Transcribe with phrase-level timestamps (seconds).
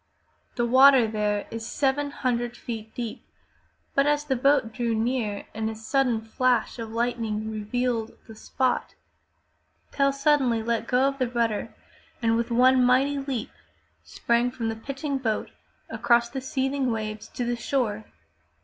[0.55, 3.23] The water there is seven hundred feet deep,
[3.93, 8.95] but as the boat drew near and a sudden flash of lightning revealed the spot,
[9.91, 11.75] Tell suddenly let go of the rudder
[12.19, 13.51] and with one mighty leap
[14.03, 15.51] sprang from the pitching boat
[15.87, 18.05] across the seething waves to the shore.